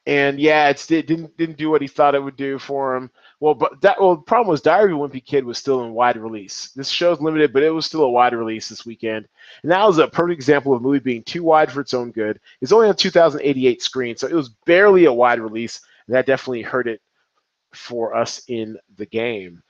and 0.09 0.39
yeah, 0.39 0.69
it 0.69 0.83
didn't 0.87 1.37
didn't 1.37 1.57
do 1.57 1.69
what 1.69 1.83
he 1.83 1.87
thought 1.87 2.15
it 2.15 2.23
would 2.23 2.35
do 2.35 2.57
for 2.57 2.95
him. 2.95 3.11
Well, 3.41 3.53
but 3.53 3.79
that 3.81 4.01
well, 4.01 4.17
the 4.17 4.21
problem 4.21 4.49
was 4.49 4.61
Diary 4.61 4.91
of 4.91 4.99
a 4.99 5.01
Wimpy 5.01 5.23
Kid 5.23 5.45
was 5.45 5.57
still 5.57 5.83
in 5.85 5.93
wide 5.93 6.17
release. 6.17 6.71
This 6.75 6.89
show's 6.89 7.21
limited, 7.21 7.53
but 7.53 7.63
it 7.63 7.69
was 7.69 7.85
still 7.85 8.03
a 8.03 8.09
wide 8.09 8.33
release 8.33 8.67
this 8.67 8.85
weekend. 8.85 9.27
And 9.63 9.71
that 9.71 9.85
was 9.85 9.97
a 9.97 10.07
perfect 10.07 10.35
example 10.35 10.73
of 10.73 10.81
a 10.81 10.83
movie 10.83 10.99
being 10.99 11.23
too 11.23 11.43
wide 11.43 11.71
for 11.71 11.79
its 11.79 11.93
own 11.93 12.11
good. 12.11 12.39
It's 12.59 12.73
only 12.73 12.89
on 12.89 12.95
2088 12.95 13.81
screen, 13.81 14.17
so 14.17 14.27
it 14.27 14.33
was 14.33 14.49
barely 14.65 15.05
a 15.05 15.13
wide 15.13 15.39
release. 15.39 15.79
And 16.07 16.15
that 16.15 16.25
definitely 16.25 16.63
hurt 16.63 16.87
it 16.87 17.01
for 17.73 18.13
us 18.13 18.41
in 18.47 18.77
the 18.97 19.05
game. 19.05 19.63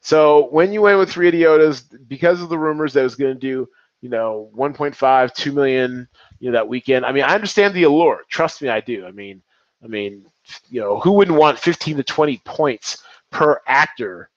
So 0.00 0.48
when 0.50 0.72
you 0.72 0.82
went 0.82 0.98
with 0.98 1.10
three 1.10 1.30
idiotas, 1.30 1.84
because 2.06 2.42
of 2.42 2.48
the 2.50 2.58
rumors 2.58 2.92
that 2.92 3.02
was 3.02 3.16
going 3.16 3.34
to 3.34 3.40
do, 3.40 3.68
you 4.02 4.10
know, 4.10 4.50
1.5, 4.54 5.34
2 5.34 5.52
million, 5.52 6.06
you 6.38 6.50
know, 6.50 6.58
that 6.58 6.68
weekend. 6.68 7.06
I 7.06 7.12
mean, 7.12 7.24
I 7.24 7.34
understand 7.34 7.74
the 7.74 7.84
allure. 7.84 8.20
Trust 8.28 8.60
me, 8.60 8.68
I 8.68 8.80
do. 8.80 9.06
I 9.06 9.10
mean, 9.10 9.42
I 9.86 9.88
mean, 9.88 10.26
you 10.68 10.80
know, 10.80 10.98
who 10.98 11.12
wouldn't 11.12 11.38
want 11.38 11.60
15 11.60 11.98
to 11.98 12.02
20 12.02 12.38
points 12.44 13.04
per 13.30 13.60
actor? 13.68 14.30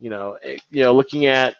You 0.00 0.10
know, 0.10 0.38
eh, 0.42 0.58
you 0.70 0.82
know, 0.82 0.92
looking 0.92 1.26
at 1.26 1.54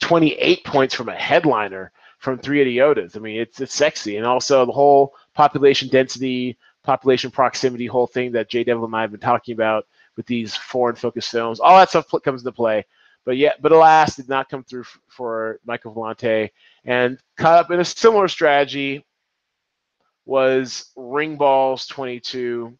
28 0.00 0.64
points 0.64 0.94
from 0.94 1.10
a 1.10 1.14
headliner 1.14 1.92
from 2.18 2.38
Three 2.38 2.64
Idiotas. 2.64 3.14
I 3.16 3.20
mean, 3.20 3.38
it's 3.38 3.60
it's 3.60 3.74
sexy, 3.74 4.16
and 4.16 4.24
also 4.24 4.64
the 4.64 4.72
whole 4.72 5.14
population 5.34 5.88
density, 5.88 6.56
population 6.82 7.30
proximity, 7.30 7.86
whole 7.86 8.06
thing 8.06 8.32
that 8.32 8.48
Jay 8.48 8.64
Devlin 8.64 8.86
and 8.86 8.96
I 8.96 9.02
have 9.02 9.10
been 9.10 9.20
talking 9.20 9.52
about 9.52 9.86
with 10.16 10.24
these 10.24 10.56
foreign 10.56 10.96
focused 10.96 11.30
films. 11.30 11.60
All 11.60 11.76
that 11.76 11.90
stuff 11.90 12.06
comes 12.24 12.40
into 12.40 12.52
play. 12.52 12.86
But 13.26 13.36
yet, 13.36 13.60
but 13.60 13.72
alas, 13.72 14.16
did 14.16 14.28
not 14.28 14.48
come 14.48 14.64
through 14.64 14.84
for 15.08 15.60
Michael 15.66 15.94
Vellante, 15.94 16.50
and 16.86 17.18
caught 17.36 17.58
up 17.58 17.70
in 17.70 17.80
a 17.80 17.84
similar 17.84 18.28
strategy 18.28 19.04
was 20.26 20.90
Ring 20.96 21.36
Balls 21.36 21.86
22. 21.86 22.76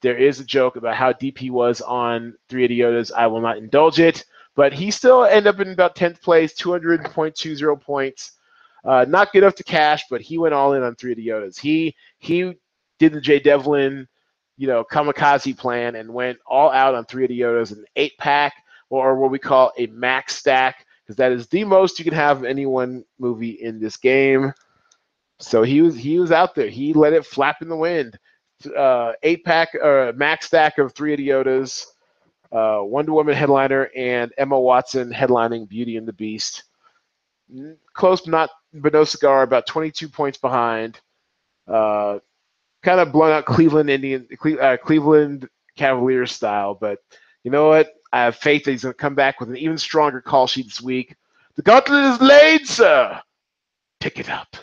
There 0.00 0.16
is 0.16 0.40
a 0.40 0.44
joke 0.44 0.76
about 0.76 0.94
how 0.94 1.12
deep 1.12 1.38
he 1.38 1.50
was 1.50 1.80
on 1.80 2.34
Three 2.48 2.68
Idiotas. 2.68 3.12
I 3.12 3.26
will 3.26 3.40
not 3.40 3.58
indulge 3.58 3.98
it, 3.98 4.24
but 4.54 4.72
he 4.72 4.90
still 4.90 5.24
ended 5.24 5.48
up 5.48 5.60
in 5.60 5.72
about 5.72 5.96
10th 5.96 6.22
place, 6.22 6.54
200.20 6.54 7.80
points. 7.80 8.32
Uh, 8.84 9.04
not 9.08 9.32
good 9.32 9.42
enough 9.42 9.56
to 9.56 9.64
cash, 9.64 10.04
but 10.08 10.20
he 10.20 10.38
went 10.38 10.54
all 10.54 10.74
in 10.74 10.82
on 10.82 10.94
Three 10.94 11.14
Idiotas. 11.14 11.58
He 11.58 11.94
he 12.18 12.54
did 12.98 13.12
the 13.12 13.20
Jay 13.20 13.40
Devlin, 13.40 14.06
you 14.56 14.66
know, 14.66 14.84
kamikaze 14.84 15.56
plan 15.56 15.96
and 15.96 16.12
went 16.12 16.38
all 16.46 16.70
out 16.70 16.94
on 16.94 17.04
Three 17.04 17.26
Idiotas, 17.26 17.72
an 17.72 17.84
eight 17.96 18.16
pack 18.18 18.54
or 18.90 19.16
what 19.16 19.30
we 19.30 19.38
call 19.38 19.72
a 19.78 19.86
max 19.88 20.36
stack, 20.36 20.86
because 21.04 21.16
that 21.16 21.32
is 21.32 21.48
the 21.48 21.64
most 21.64 21.98
you 21.98 22.04
can 22.04 22.14
have 22.14 22.38
of 22.38 22.44
any 22.44 22.66
one 22.66 23.04
movie 23.18 23.50
in 23.60 23.80
this 23.80 23.96
game. 23.96 24.52
So 25.40 25.62
he 25.62 25.80
was 25.82 25.96
he 25.96 26.18
was 26.18 26.32
out 26.32 26.54
there. 26.54 26.68
He 26.68 26.92
let 26.92 27.12
it 27.12 27.24
flap 27.26 27.62
in 27.62 27.68
the 27.68 27.76
wind. 27.76 28.18
Uh, 28.76 29.12
eight 29.22 29.44
pack 29.44 29.74
or 29.74 30.08
uh, 30.08 30.12
max 30.14 30.46
stack 30.46 30.78
of 30.78 30.92
three 30.92 31.16
idiotas, 31.16 31.86
uh, 32.50 32.80
Wonder 32.82 33.12
Woman 33.12 33.34
headliner, 33.34 33.88
and 33.96 34.32
Emma 34.36 34.58
Watson 34.58 35.12
headlining 35.12 35.68
Beauty 35.68 35.96
and 35.96 36.08
the 36.08 36.12
Beast. 36.12 36.64
Close, 37.94 38.20
but 38.22 38.30
not 38.30 38.50
but 38.74 38.92
no 38.92 39.04
cigar. 39.04 39.42
About 39.42 39.66
22 39.66 40.08
points 40.08 40.38
behind. 40.38 41.00
Uh, 41.68 42.18
kind 42.82 43.00
of 43.00 43.12
blown 43.12 43.30
out 43.30 43.44
Cleveland 43.44 43.90
Indian, 43.90 44.26
uh, 44.60 44.76
Cleveland 44.82 45.48
Cavaliers 45.76 46.32
style. 46.32 46.74
But 46.74 46.98
you 47.44 47.50
know 47.50 47.68
what? 47.68 47.94
I 48.12 48.22
have 48.24 48.36
faith 48.36 48.64
that 48.64 48.72
he's 48.72 48.82
going 48.82 48.94
to 48.94 48.98
come 48.98 49.14
back 49.14 49.38
with 49.38 49.50
an 49.50 49.56
even 49.56 49.78
stronger 49.78 50.20
call 50.20 50.46
sheet 50.46 50.66
this 50.66 50.80
week. 50.80 51.14
The 51.56 51.62
gauntlet 51.62 52.14
is 52.14 52.20
laid, 52.20 52.66
sir. 52.66 53.20
Pick 54.00 54.18
it 54.18 54.30
up. 54.30 54.56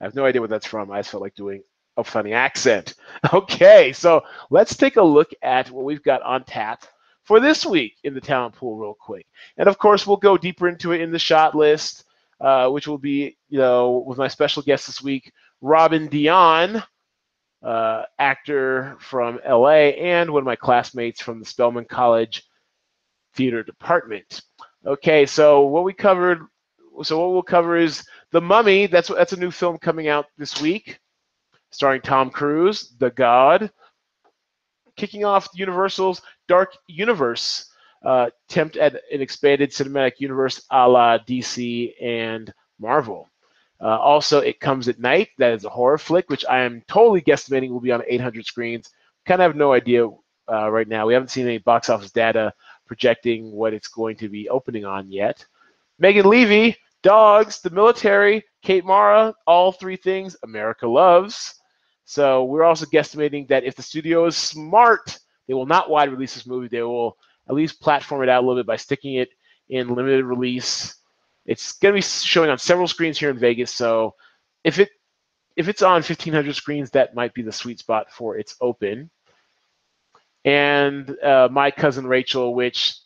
I 0.00 0.04
have 0.04 0.14
no 0.14 0.24
idea 0.24 0.40
what 0.40 0.50
that's 0.50 0.66
from. 0.66 0.90
I 0.90 0.98
just 1.00 1.10
felt 1.10 1.22
like 1.22 1.34
doing 1.34 1.62
a 1.96 2.04
funny 2.04 2.32
accent. 2.32 2.94
Okay, 3.32 3.92
so 3.92 4.22
let's 4.50 4.76
take 4.76 4.96
a 4.96 5.02
look 5.02 5.30
at 5.42 5.70
what 5.70 5.84
we've 5.84 6.02
got 6.02 6.22
on 6.22 6.44
tap 6.44 6.84
for 7.24 7.40
this 7.40 7.66
week 7.66 7.96
in 8.04 8.14
the 8.14 8.20
talent 8.20 8.54
pool, 8.54 8.76
real 8.76 8.94
quick. 8.94 9.26
And 9.56 9.68
of 9.68 9.78
course, 9.78 10.06
we'll 10.06 10.16
go 10.16 10.36
deeper 10.36 10.68
into 10.68 10.92
it 10.92 11.00
in 11.00 11.10
the 11.10 11.18
shot 11.18 11.56
list, 11.56 12.04
uh, 12.40 12.68
which 12.68 12.86
will 12.86 12.98
be, 12.98 13.36
you 13.48 13.58
know, 13.58 14.04
with 14.06 14.18
my 14.18 14.28
special 14.28 14.62
guest 14.62 14.86
this 14.86 15.02
week, 15.02 15.32
Robin 15.60 16.06
Dion, 16.06 16.82
uh, 17.62 18.02
actor 18.18 18.96
from 19.00 19.40
LA, 19.48 19.90
and 19.98 20.30
one 20.30 20.42
of 20.42 20.46
my 20.46 20.56
classmates 20.56 21.20
from 21.20 21.40
the 21.40 21.46
Spelman 21.46 21.86
College 21.86 22.44
Theater 23.34 23.64
Department. 23.64 24.42
Okay, 24.84 25.26
so 25.26 25.62
what 25.62 25.82
we 25.82 25.92
covered, 25.92 26.42
so 27.02 27.18
what 27.18 27.32
we'll 27.32 27.42
cover 27.42 27.76
is 27.76 28.04
the 28.32 28.40
Mummy, 28.40 28.86
that's 28.86 29.08
that's 29.08 29.32
a 29.32 29.40
new 29.40 29.50
film 29.50 29.78
coming 29.78 30.08
out 30.08 30.26
this 30.36 30.60
week, 30.60 30.98
starring 31.70 32.00
Tom 32.00 32.30
Cruise, 32.30 32.94
the 32.98 33.10
God, 33.10 33.70
kicking 34.96 35.24
off 35.24 35.48
Universal's 35.54 36.22
Dark 36.48 36.72
Universe 36.88 37.66
uh, 38.04 38.30
attempt 38.48 38.76
at 38.76 38.94
an 39.12 39.20
expanded 39.20 39.70
cinematic 39.70 40.12
universe 40.18 40.64
a 40.70 40.88
la 40.88 41.18
DC 41.18 41.92
and 42.00 42.52
Marvel. 42.78 43.28
Uh, 43.80 43.98
also, 43.98 44.38
it 44.38 44.60
comes 44.60 44.88
at 44.88 44.98
night. 44.98 45.28
That 45.38 45.52
is 45.52 45.64
a 45.64 45.70
horror 45.70 45.98
flick, 45.98 46.30
which 46.30 46.44
I 46.48 46.60
am 46.60 46.82
totally 46.88 47.20
guesstimating 47.20 47.70
will 47.70 47.80
be 47.80 47.92
on 47.92 48.02
800 48.06 48.46
screens. 48.46 48.90
Kind 49.26 49.42
of 49.42 49.50
have 49.50 49.56
no 49.56 49.72
idea 49.72 50.08
uh, 50.50 50.70
right 50.70 50.88
now. 50.88 51.06
We 51.06 51.12
haven't 51.12 51.30
seen 51.30 51.46
any 51.46 51.58
box 51.58 51.90
office 51.90 52.12
data 52.12 52.54
projecting 52.86 53.50
what 53.52 53.74
it's 53.74 53.88
going 53.88 54.16
to 54.16 54.28
be 54.28 54.48
opening 54.48 54.84
on 54.84 55.10
yet. 55.10 55.44
Megan 55.98 56.24
Leavey, 56.26 56.76
dogs, 57.06 57.60
the 57.60 57.70
military, 57.70 58.44
Kate 58.62 58.84
Mara, 58.84 59.32
all 59.46 59.70
three 59.70 59.94
things 59.94 60.36
America 60.42 60.88
loves. 60.88 61.54
So 62.04 62.42
we're 62.42 62.64
also 62.64 62.84
guesstimating 62.84 63.46
that 63.46 63.62
if 63.62 63.76
the 63.76 63.82
studio 63.82 64.26
is 64.26 64.36
smart, 64.36 65.16
they 65.46 65.54
will 65.54 65.66
not 65.66 65.88
wide 65.88 66.10
release 66.10 66.34
this 66.34 66.48
movie. 66.48 66.66
They 66.66 66.82
will 66.82 67.16
at 67.48 67.54
least 67.54 67.80
platform 67.80 68.24
it 68.24 68.28
out 68.28 68.42
a 68.42 68.46
little 68.46 68.60
bit 68.60 68.66
by 68.66 68.74
sticking 68.74 69.14
it 69.14 69.28
in 69.68 69.94
limited 69.94 70.24
release. 70.24 70.96
It's 71.44 71.74
going 71.78 71.94
to 71.94 71.98
be 71.98 72.02
showing 72.02 72.50
on 72.50 72.58
several 72.58 72.88
screens 72.88 73.20
here 73.20 73.30
in 73.30 73.38
Vegas. 73.38 73.72
So 73.72 74.16
if 74.64 74.80
it 74.80 74.90
if 75.54 75.68
it's 75.68 75.82
on 75.82 76.02
1500 76.02 76.56
screens, 76.56 76.90
that 76.90 77.14
might 77.14 77.34
be 77.34 77.42
the 77.42 77.52
sweet 77.52 77.78
spot 77.78 78.10
for 78.10 78.36
its 78.36 78.56
open. 78.60 79.10
And 80.44 81.16
uh, 81.22 81.48
my 81.52 81.70
cousin 81.70 82.04
Rachel, 82.08 82.52
which 82.52 82.96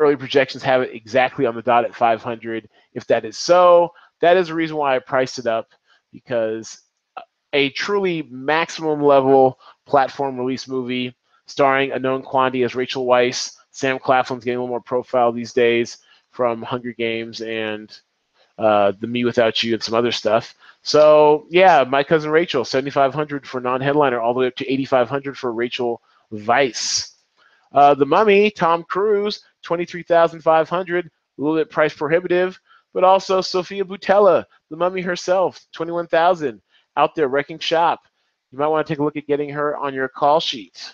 early 0.00 0.16
projections 0.16 0.62
have 0.62 0.82
it 0.82 0.94
exactly 0.94 1.46
on 1.46 1.54
the 1.54 1.62
dot 1.62 1.84
at 1.84 1.94
500. 1.94 2.68
If 2.94 3.06
that 3.06 3.24
is 3.24 3.36
so, 3.36 3.92
that 4.20 4.36
is 4.36 4.48
the 4.48 4.54
reason 4.54 4.76
why 4.76 4.96
I 4.96 4.98
priced 4.98 5.38
it 5.38 5.46
up 5.46 5.68
because 6.12 6.80
a 7.52 7.70
truly 7.70 8.22
maximum 8.30 9.02
level 9.02 9.58
platform 9.86 10.38
release 10.38 10.68
movie 10.68 11.14
starring 11.46 11.92
a 11.92 11.98
known 11.98 12.22
quantity 12.22 12.64
as 12.64 12.74
Rachel 12.74 13.06
Weisz. 13.06 13.56
Sam 13.70 13.98
Claflin's 13.98 14.44
getting 14.44 14.58
a 14.58 14.60
little 14.60 14.68
more 14.68 14.80
profile 14.80 15.32
these 15.32 15.52
days 15.52 15.98
from 16.30 16.62
Hunger 16.62 16.92
Games 16.92 17.40
and 17.40 17.98
uh, 18.58 18.92
The 19.00 19.06
Me 19.06 19.24
Without 19.24 19.62
You 19.62 19.74
and 19.74 19.82
some 19.82 19.94
other 19.94 20.12
stuff. 20.12 20.54
So 20.82 21.46
yeah, 21.50 21.84
my 21.86 22.02
cousin 22.02 22.30
Rachel, 22.30 22.64
7,500 22.64 23.46
for 23.46 23.60
non-headliner, 23.60 24.20
all 24.20 24.34
the 24.34 24.40
way 24.40 24.46
up 24.46 24.56
to 24.56 24.70
8,500 24.70 25.36
for 25.36 25.52
Rachel 25.52 26.00
Weisz. 26.32 27.15
Uh, 27.72 27.94
the 27.94 28.06
Mummy, 28.06 28.50
Tom 28.50 28.84
Cruise, 28.88 29.42
23,500, 29.62 31.06
a 31.06 31.10
little 31.42 31.56
bit 31.56 31.70
price 31.70 31.94
prohibitive, 31.94 32.58
but 32.94 33.04
also 33.04 33.40
Sofia 33.40 33.84
Boutella, 33.84 34.44
the 34.70 34.76
Mummy 34.76 35.02
herself, 35.02 35.60
21,000, 35.74 36.62
out 36.96 37.14
there 37.14 37.28
wrecking 37.28 37.58
shop. 37.58 38.00
You 38.52 38.58
might 38.58 38.68
want 38.68 38.86
to 38.86 38.92
take 38.92 39.00
a 39.00 39.04
look 39.04 39.16
at 39.16 39.26
getting 39.26 39.50
her 39.50 39.76
on 39.76 39.92
your 39.92 40.08
call 40.08 40.40
sheet. 40.40 40.92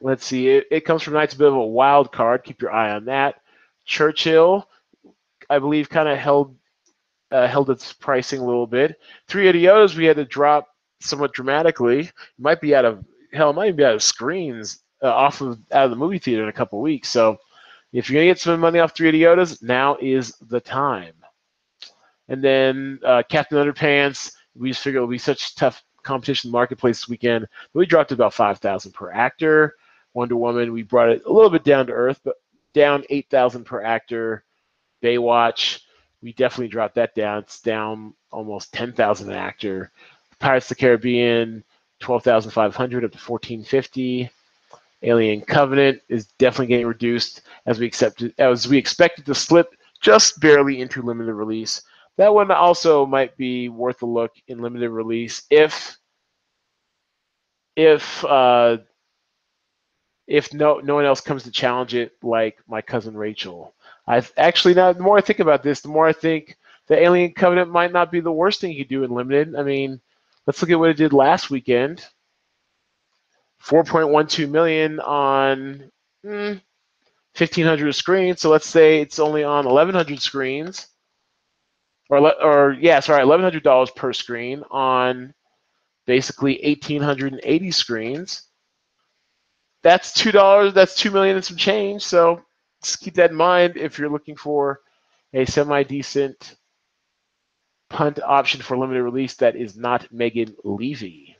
Let's 0.00 0.24
see. 0.24 0.48
It, 0.48 0.66
it 0.70 0.80
comes 0.84 1.02
from 1.02 1.14
Knights, 1.14 1.34
a 1.34 1.38
bit 1.38 1.48
of 1.48 1.54
a 1.54 1.66
wild 1.66 2.10
card. 2.10 2.42
Keep 2.44 2.62
your 2.62 2.72
eye 2.72 2.92
on 2.92 3.04
that. 3.04 3.36
Churchill, 3.84 4.68
I 5.50 5.58
believe, 5.58 5.88
kind 5.88 6.08
of 6.08 6.18
held 6.18 6.56
uh, 7.30 7.46
held 7.46 7.70
its 7.70 7.92
pricing 7.92 8.40
a 8.40 8.44
little 8.44 8.66
bit. 8.66 9.00
Three 9.26 9.46
Idiotas, 9.46 9.96
we 9.96 10.04
had 10.04 10.16
to 10.16 10.24
drop 10.24 10.68
somewhat 11.00 11.32
dramatically. 11.32 12.10
Might 12.38 12.60
be 12.60 12.74
out 12.74 12.84
of 12.84 13.04
hell, 13.32 13.50
it 13.50 13.54
might 13.54 13.66
even 13.66 13.76
be 13.76 13.84
out 13.84 13.94
of 13.94 14.02
screens 14.02 14.80
uh, 15.02 15.12
off 15.12 15.40
of 15.40 15.58
out 15.72 15.84
of 15.84 15.90
the 15.90 15.96
movie 15.96 16.18
theater 16.18 16.42
in 16.42 16.48
a 16.48 16.52
couple 16.52 16.80
weeks. 16.80 17.08
So 17.08 17.38
if 17.92 18.08
you're 18.08 18.20
gonna 18.20 18.30
get 18.30 18.40
some 18.40 18.60
money 18.60 18.78
off 18.78 18.94
Three 18.94 19.12
Idiotas, 19.12 19.62
now 19.62 19.96
is 20.00 20.32
the 20.48 20.60
time. 20.60 21.14
And 22.28 22.42
then 22.42 22.98
uh, 23.04 23.22
Captain 23.28 23.58
Underpants, 23.58 24.32
we 24.54 24.70
just 24.70 24.82
figured 24.82 25.02
it 25.02 25.06
would 25.06 25.12
be 25.12 25.18
such 25.18 25.54
tough 25.54 25.82
competition 26.02 26.48
in 26.48 26.52
the 26.52 26.56
marketplace 26.56 27.00
this 27.00 27.08
weekend. 27.08 27.46
We 27.74 27.86
dropped 27.86 28.12
about 28.12 28.34
five 28.34 28.58
thousand 28.58 28.92
per 28.92 29.10
actor. 29.10 29.74
Wonder 30.14 30.36
Woman, 30.36 30.72
we 30.72 30.82
brought 30.82 31.08
it 31.08 31.22
a 31.24 31.32
little 31.32 31.50
bit 31.50 31.64
down 31.64 31.86
to 31.86 31.92
earth, 31.92 32.20
but 32.24 32.36
down 32.74 33.04
8,000 33.10 33.64
per 33.64 33.82
actor. 33.82 34.44
Baywatch, 35.02 35.80
we 36.22 36.32
definitely 36.32 36.68
dropped 36.68 36.94
that 36.96 37.14
down. 37.14 37.38
It's 37.38 37.60
down 37.60 38.14
almost 38.30 38.72
10,000 38.72 39.30
an 39.30 39.36
actor. 39.36 39.90
Pirates 40.38 40.70
of 40.70 40.76
the 40.76 40.80
Caribbean, 40.80 41.64
12,500 42.02 43.04
up 43.04 43.12
to 43.12 43.16
1450. 43.16 44.30
Alien 45.04 45.40
Covenant 45.40 46.00
is 46.08 46.26
definitely 46.38 46.66
getting 46.66 46.86
reduced 46.86 47.42
as 47.66 47.78
we 47.80 47.86
accepted 47.86 48.34
as 48.38 48.68
we 48.68 48.78
expected 48.78 49.26
to 49.26 49.34
slip 49.34 49.74
just 50.00 50.40
barely 50.40 50.80
into 50.80 51.02
limited 51.02 51.34
release. 51.34 51.82
That 52.18 52.34
one 52.34 52.50
also 52.50 53.06
might 53.06 53.36
be 53.36 53.68
worth 53.68 54.02
a 54.02 54.06
look 54.06 54.32
in 54.48 54.60
limited 54.60 54.90
release 54.90 55.42
if 55.50 55.96
if 57.76 58.24
uh, 58.24 58.78
if 60.26 60.52
no 60.54 60.78
no 60.80 60.94
one 60.94 61.04
else 61.04 61.20
comes 61.20 61.42
to 61.44 61.50
challenge 61.50 61.94
it, 61.94 62.12
like 62.22 62.58
my 62.68 62.80
cousin 62.80 63.16
Rachel. 63.16 63.74
I 64.06 64.22
actually 64.36 64.74
now 64.74 64.92
the 64.92 65.02
more 65.02 65.18
I 65.18 65.22
think 65.22 65.40
about 65.40 65.62
this, 65.62 65.80
the 65.80 65.88
more 65.88 66.06
I 66.06 66.12
think 66.12 66.56
the 66.86 67.00
Alien 67.00 67.32
Covenant 67.32 67.70
might 67.70 67.92
not 67.92 68.12
be 68.12 68.20
the 68.20 68.32
worst 68.32 68.60
thing 68.60 68.72
you 68.72 68.84
do 68.84 69.04
in 69.04 69.10
limited. 69.10 69.56
I 69.56 69.62
mean, 69.62 70.00
let's 70.46 70.60
look 70.62 70.70
at 70.70 70.78
what 70.78 70.90
it 70.90 70.96
did 70.96 71.12
last 71.12 71.50
weekend. 71.50 72.04
4.12 73.64 74.50
million 74.50 75.00
on 75.00 75.90
hmm, 76.24 76.54
1500 77.36 77.92
screens. 77.94 78.40
So 78.40 78.50
let's 78.50 78.68
say 78.68 79.00
it's 79.00 79.18
only 79.18 79.44
on 79.44 79.66
1100 79.66 80.20
screens, 80.20 80.88
or 82.10 82.18
or 82.42 82.72
yeah, 82.80 83.00
sorry, 83.00 83.20
1100 83.20 83.62
dollars 83.62 83.90
per 83.92 84.12
screen 84.12 84.64
on 84.70 85.34
basically 86.06 86.60
1880 86.64 87.70
screens. 87.70 88.42
That's 89.82 90.12
two 90.12 90.32
dollars. 90.32 90.74
That's 90.74 90.96
two 90.96 91.10
million 91.10 91.36
and 91.36 91.44
some 91.44 91.56
change. 91.56 92.02
So 92.02 92.42
just 92.82 93.00
keep 93.00 93.14
that 93.14 93.30
in 93.30 93.36
mind 93.36 93.76
if 93.76 93.98
you're 93.98 94.10
looking 94.10 94.36
for 94.36 94.80
a 95.34 95.44
semi 95.46 95.82
decent 95.84 96.56
punt 97.92 98.18
option 98.22 98.60
for 98.62 98.76
limited 98.76 99.02
release 99.02 99.34
that 99.34 99.54
is 99.54 99.76
not 99.76 100.10
Megan 100.12 100.56
Leavey. 100.64 101.36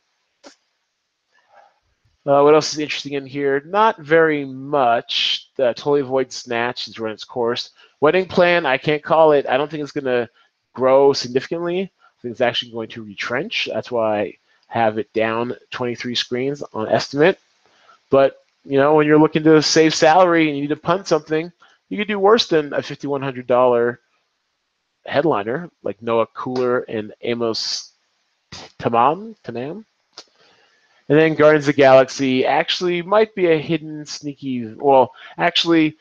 Uh, 2.25 2.41
what 2.43 2.55
else 2.55 2.73
is 2.73 2.79
interesting 2.79 3.15
in 3.15 3.27
here? 3.27 3.63
Not 3.67 3.99
very 3.99 4.45
much. 4.45 5.49
The 5.57 5.75
Totally 5.75 6.03
Void 6.03 6.31
Snatch 6.31 6.87
has 6.87 6.99
run 7.01 7.13
its 7.13 7.25
course. 7.25 7.71
Wedding 8.01 8.27
Plan, 8.27 8.65
I 8.65 8.79
can't 8.79 9.03
call 9.03 9.33
it. 9.33 9.47
I 9.49 9.57
don't 9.57 9.69
think 9.69 9.83
it's 9.83 9.93
going 9.93 10.05
to 10.05 10.29
grow 10.73 11.13
significantly. 11.13 11.83
I 11.83 12.23
think 12.23 12.33
it's 12.33 12.41
actually 12.41 12.71
going 12.71 12.89
to 12.91 13.03
retrench. 13.03 13.69
That's 13.73 13.91
why 13.91 14.21
I 14.21 14.37
have 14.69 14.99
it 14.99 15.13
down 15.13 15.57
23 15.73 16.15
screens 16.15 16.63
on 16.73 16.89
estimate. 16.89 17.41
But, 18.09 18.37
you 18.65 18.79
know, 18.79 18.95
when 18.95 19.07
you're 19.07 19.19
looking 19.19 19.43
to 19.45 19.61
save 19.61 19.93
salary 19.93 20.47
and 20.47 20.57
you 20.57 20.63
need 20.63 20.69
to 20.69 20.77
punt 20.77 21.09
something, 21.09 21.51
you 21.89 21.99
could 21.99 22.09
do 22.09 22.21
worse 22.21 22.47
than 22.47 22.73
a 22.73 22.79
$5,100 22.79 23.99
headliner 25.07 25.71
like 25.83 26.03
Noa 26.03 26.27
Koler 26.27 26.85
and 26.89 27.13
Amos 27.23 27.93
Tamam. 28.79 29.37
Tamam. 29.45 29.85
And 31.09 31.19
then 31.19 31.35
Guardians 31.35 31.65
of 31.65 31.75
the 31.75 31.81
Galaxy 31.81 32.47
actually 32.47 33.03
might 33.03 33.35
be 33.35 33.47
a 33.51 33.59
hidden, 33.59 34.07
sneaky. 34.07 34.75
Well, 34.75 35.13
actually, 35.37 35.97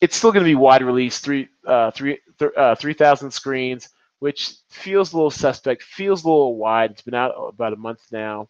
it's 0.00 0.16
still 0.16 0.32
going 0.32 0.44
to 0.44 0.50
be 0.50 0.54
wide 0.54 0.82
release, 0.82 1.18
three, 1.18 1.48
uh, 1.66 1.90
three, 1.90 2.18
th- 2.38 2.52
uh, 2.56 2.74
3,000 2.74 3.30
screens, 3.30 3.90
which 4.20 4.54
feels 4.70 5.12
a 5.12 5.16
little 5.16 5.30
suspect, 5.30 5.82
feels 5.82 6.24
a 6.24 6.28
little 6.28 6.56
wide. 6.56 6.92
It's 6.92 7.02
been 7.02 7.14
out 7.14 7.34
about 7.36 7.72
a 7.72 7.76
month 7.76 8.00
now, 8.10 8.48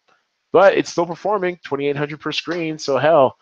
but 0.51 0.77
it's 0.77 0.91
still 0.91 1.05
performing 1.05 1.59
2,800 1.63 2.19
per 2.19 2.31
screen. 2.31 2.77
So 2.77 2.97
hell, 2.97 3.37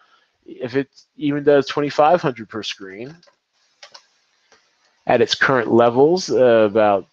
if 0.45 0.75
it 0.75 0.89
even 1.17 1.43
does 1.43 1.67
2,500 1.67 2.49
per 2.49 2.63
screen, 2.63 3.15
at 5.07 5.21
its 5.21 5.35
current 5.35 5.71
levels, 5.71 6.29
uh, 6.29 6.65
about 6.69 7.07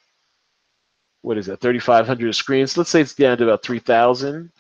what 1.22 1.38
is 1.38 1.48
it, 1.48 1.60
3,500 1.60 2.34
screens. 2.34 2.76
Let's 2.76 2.90
say 2.90 3.00
it's 3.00 3.14
down 3.14 3.38
to 3.38 3.44
about 3.44 3.62
3,000. 3.62 4.50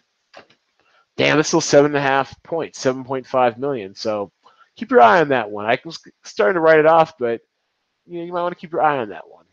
Damn, 1.16 1.36
that's 1.36 1.48
still 1.48 1.60
seven 1.60 1.92
and 1.92 1.96
a 1.96 2.00
half 2.00 2.40
points, 2.42 2.82
7.5 2.82 3.58
million. 3.58 3.94
So 3.94 4.30
keep 4.76 4.90
your 4.90 5.00
eye 5.00 5.20
on 5.20 5.28
that 5.28 5.50
one. 5.50 5.66
I 5.66 5.78
was 5.84 5.98
starting 6.24 6.54
to 6.54 6.60
write 6.60 6.78
it 6.78 6.86
off, 6.86 7.18
but 7.18 7.40
you, 8.06 8.18
know, 8.18 8.24
you 8.24 8.32
might 8.32 8.42
want 8.42 8.54
to 8.54 8.60
keep 8.60 8.72
your 8.72 8.82
eye 8.82 8.98
on 8.98 9.08
that 9.10 9.28
one. 9.28 9.44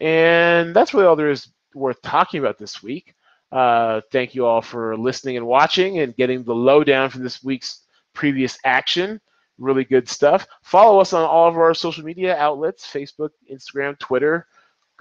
And 0.00 0.74
that's 0.74 0.94
really 0.94 1.06
all 1.06 1.16
there 1.16 1.30
is 1.30 1.48
worth 1.74 2.00
talking 2.02 2.40
about 2.40 2.58
this 2.58 2.82
week. 2.82 3.14
Uh, 3.52 4.00
thank 4.12 4.34
you 4.34 4.46
all 4.46 4.62
for 4.62 4.96
listening 4.96 5.36
and 5.36 5.46
watching 5.46 6.00
and 6.00 6.16
getting 6.16 6.44
the 6.44 6.54
lowdown 6.54 7.10
from 7.10 7.22
this 7.22 7.42
week's 7.42 7.82
previous 8.14 8.58
action 8.64 9.20
really 9.60 9.84
good 9.84 10.08
stuff. 10.08 10.46
Follow 10.62 11.00
us 11.00 11.12
on 11.12 11.22
all 11.22 11.48
of 11.48 11.56
our 11.56 11.74
social 11.74 12.04
media 12.04 12.36
outlets 12.36 12.86
Facebook, 12.86 13.30
Instagram, 13.52 13.98
Twitter, 13.98 14.46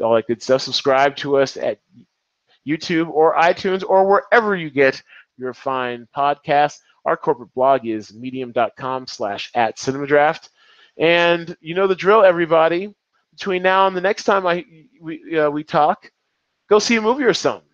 all 0.01 0.13
that 0.15 0.27
good 0.27 0.43
stuff. 0.43 0.61
Subscribe 0.61 1.15
to 1.17 1.37
us 1.37 1.57
at 1.57 1.79
YouTube 2.67 3.09
or 3.09 3.35
iTunes 3.35 3.83
or 3.87 4.07
wherever 4.07 4.55
you 4.55 4.69
get 4.69 5.01
your 5.37 5.53
fine 5.53 6.07
podcasts. 6.15 6.79
Our 7.05 7.17
corporate 7.17 7.53
blog 7.53 7.87
is 7.87 8.13
medium.com 8.13 9.07
slash 9.07 9.49
at 9.55 9.77
cinemadraft. 9.77 10.49
And 10.97 11.55
you 11.61 11.73
know 11.75 11.87
the 11.87 11.95
drill, 11.95 12.23
everybody. 12.23 12.93
Between 13.31 13.63
now 13.63 13.87
and 13.87 13.95
the 13.95 14.01
next 14.01 14.25
time 14.25 14.45
I 14.45 14.65
we, 15.01 15.39
uh, 15.39 15.49
we 15.49 15.63
talk, 15.63 16.11
go 16.69 16.77
see 16.77 16.97
a 16.97 17.01
movie 17.01 17.23
or 17.23 17.33
something. 17.33 17.68